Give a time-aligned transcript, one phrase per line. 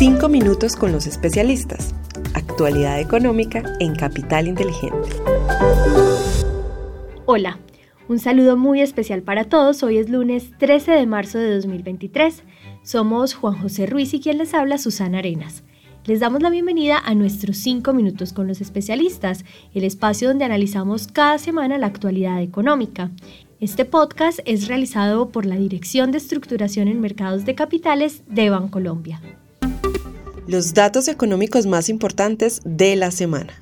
[0.00, 1.94] Cinco minutos con los especialistas.
[2.32, 5.10] Actualidad económica en Capital Inteligente.
[7.26, 7.58] Hola,
[8.08, 9.82] un saludo muy especial para todos.
[9.82, 12.44] Hoy es lunes 13 de marzo de 2023.
[12.82, 15.64] Somos Juan José Ruiz y quien les habla Susana Arenas.
[16.06, 19.44] Les damos la bienvenida a nuestros 5 minutos con los especialistas,
[19.74, 23.10] el espacio donde analizamos cada semana la actualidad económica.
[23.60, 29.20] Este podcast es realizado por la Dirección de Estructuración en Mercados de Capitales de Bancolombia.
[30.50, 33.52] Los datos económicos más importantes de la semana.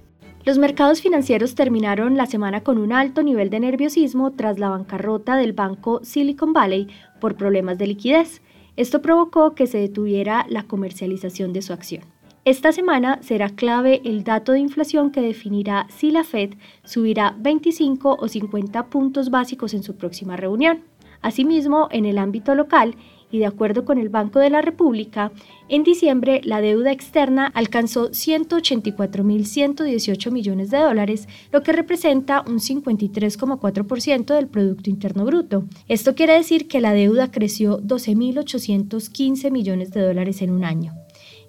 [0.46, 5.36] Los mercados financieros terminaron la semana con un alto nivel de nerviosismo tras la bancarrota
[5.36, 6.88] del banco Silicon Valley
[7.20, 8.40] por problemas de liquidez.
[8.76, 12.04] Esto provocó que se detuviera la comercialización de su acción.
[12.46, 18.16] Esta semana será clave el dato de inflación que definirá si la Fed subirá 25
[18.18, 20.84] o 50 puntos básicos en su próxima reunión.
[21.20, 22.94] Asimismo, en el ámbito local,
[23.30, 25.32] y de acuerdo con el Banco de la República,
[25.68, 34.34] en diciembre la deuda externa alcanzó 184.118 millones de dólares, lo que representa un 53,4%
[34.34, 35.64] del Producto Interno Bruto.
[35.88, 40.92] Esto quiere decir que la deuda creció 12.815 millones de dólares en un año.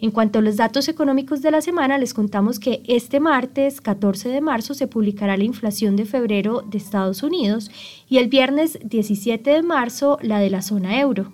[0.02, 4.30] En cuanto a los datos económicos de la semana, les contamos que este martes 14
[4.30, 7.70] de marzo se publicará la inflación de febrero de Estados Unidos
[8.08, 11.34] y el viernes 17 de marzo la de la zona euro.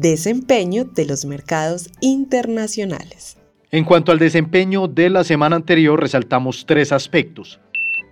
[0.00, 3.36] Desempeño de los mercados internacionales.
[3.72, 7.58] En cuanto al desempeño de la semana anterior, resaltamos tres aspectos.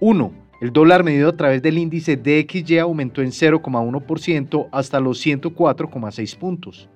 [0.01, 0.33] 1.
[0.63, 6.89] El dólar medido a través del índice DXY aumentó en 0,1% hasta los 104,6 puntos.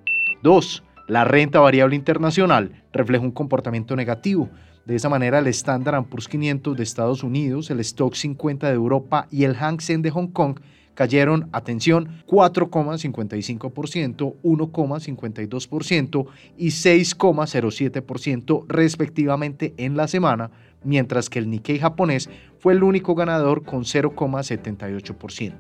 [0.43, 0.83] 2.
[1.07, 4.49] La renta variable internacional refleja un comportamiento negativo.
[4.87, 9.29] De esa manera, el Standard Poor's 500 de Estados Unidos, el Stock 50 de Europa
[9.31, 10.59] y el Hang Seng de Hong Kong
[10.95, 16.27] cayeron, atención, 4,55%, 1,52%
[16.59, 20.51] y 6,07% respectivamente en la semana,
[20.85, 25.55] mientras que el Nikkei japonés fue el único ganador con 0,78%.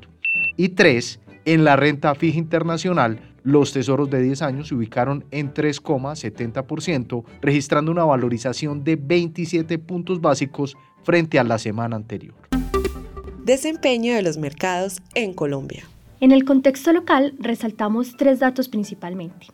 [0.56, 5.55] Y 3, en la renta fija internacional, los tesoros de 10 años se ubicaron en
[5.55, 12.50] 3,70%, registrando una valorización de 27 puntos básicos frente a la semana anterior.
[13.45, 15.84] Desempeño de los mercados en Colombia.
[16.21, 19.47] En el contexto local resaltamos tres datos principalmente.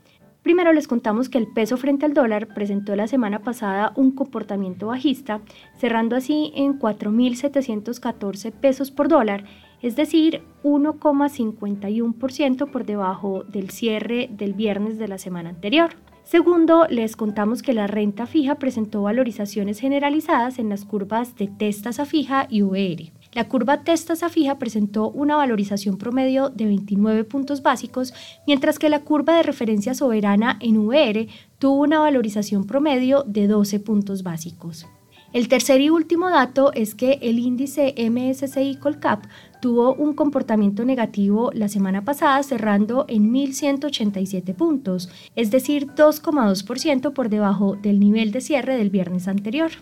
[0.42, 4.88] Primero les contamos que el peso frente al dólar presentó la semana pasada un comportamiento
[4.88, 5.40] bajista,
[5.78, 9.44] cerrando así en 4.714 pesos por dólar
[9.82, 15.90] es decir, 1,51% por debajo del cierre del viernes de la semana anterior.
[16.24, 22.04] Segundo, les contamos que la renta fija presentó valorizaciones generalizadas en las curvas de testasa
[22.04, 23.12] fija y VR.
[23.36, 28.14] La curva testasa fija presentó una valorización promedio de 29 puntos básicos,
[28.46, 33.80] mientras que la curva de referencia soberana en VR tuvo una valorización promedio de 12
[33.80, 34.86] puntos básicos.
[35.34, 39.26] El tercer y último dato es que el índice MSCI Colcap
[39.60, 47.28] tuvo un comportamiento negativo la semana pasada cerrando en 1.187 puntos, es decir, 2,2% por
[47.28, 49.72] debajo del nivel de cierre del viernes anterior.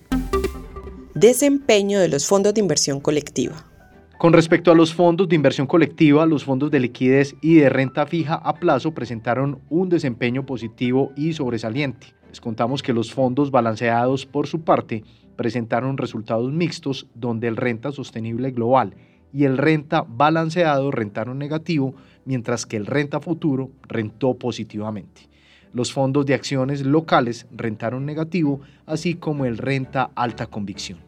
[1.14, 3.64] Desempeño de los fondos de inversión colectiva.
[4.18, 8.04] Con respecto a los fondos de inversión colectiva, los fondos de liquidez y de renta
[8.04, 12.08] fija a plazo presentaron un desempeño positivo y sobresaliente.
[12.30, 15.04] Les contamos que los fondos balanceados, por su parte,
[15.36, 18.96] presentaron resultados mixtos donde el renta sostenible global
[19.32, 21.94] y el renta balanceado rentaron negativo,
[22.24, 25.28] mientras que el renta futuro rentó positivamente.
[25.72, 31.03] Los fondos de acciones locales rentaron negativo, así como el renta alta convicción.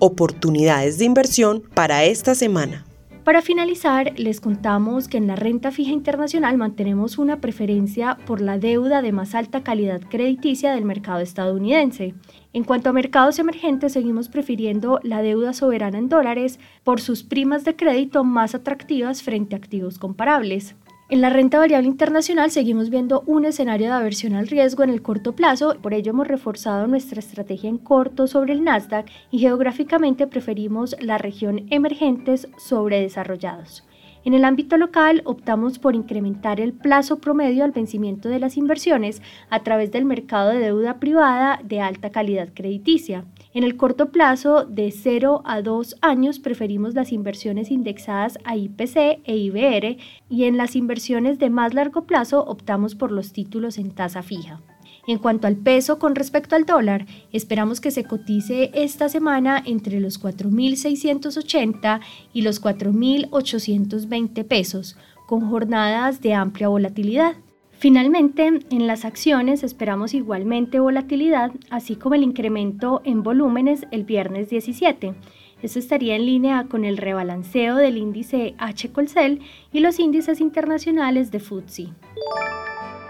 [0.00, 2.84] Oportunidades de inversión para esta semana.
[3.24, 8.58] Para finalizar, les contamos que en la renta fija internacional mantenemos una preferencia por la
[8.58, 12.14] deuda de más alta calidad crediticia del mercado estadounidense.
[12.52, 17.64] En cuanto a mercados emergentes, seguimos prefiriendo la deuda soberana en dólares por sus primas
[17.64, 20.76] de crédito más atractivas frente a activos comparables.
[21.10, 25.00] En la renta variable internacional seguimos viendo un escenario de aversión al riesgo en el
[25.00, 30.26] corto plazo, por ello hemos reforzado nuestra estrategia en corto sobre el Nasdaq y geográficamente
[30.26, 33.84] preferimos la región emergentes sobre desarrollados.
[34.26, 39.22] En el ámbito local, optamos por incrementar el plazo promedio al vencimiento de las inversiones
[39.48, 43.24] a través del mercado de deuda privada de alta calidad crediticia.
[43.58, 49.18] En el corto plazo, de 0 a 2 años, preferimos las inversiones indexadas a IPC
[49.24, 49.96] e IBR
[50.30, 54.60] y en las inversiones de más largo plazo optamos por los títulos en tasa fija.
[55.08, 59.98] En cuanto al peso con respecto al dólar, esperamos que se cotice esta semana entre
[59.98, 61.98] los 4.680
[62.32, 64.96] y los 4.820 pesos,
[65.26, 67.34] con jornadas de amplia volatilidad.
[67.78, 74.50] Finalmente, en las acciones esperamos igualmente volatilidad, así como el incremento en volúmenes el viernes
[74.50, 75.14] 17.
[75.62, 78.90] Esto estaría en línea con el rebalanceo del índice H.
[78.90, 79.42] Colcel
[79.72, 81.88] y los índices internacionales de FTSE.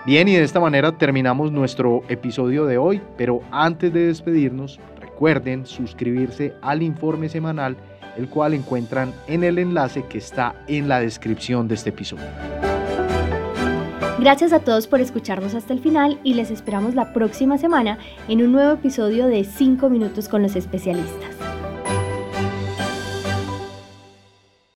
[0.04, 5.64] Bien, y de esta manera terminamos nuestro episodio de hoy, pero antes de despedirnos, recuerden
[5.64, 7.74] suscribirse al informe semanal,
[8.18, 12.26] el cual encuentran en el enlace que está en la descripción de este episodio.
[14.18, 18.42] Gracias a todos por escucharnos hasta el final y les esperamos la próxima semana en
[18.42, 21.37] un nuevo episodio de 5 minutos con los especialistas.